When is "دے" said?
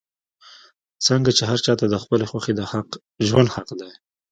3.79-3.89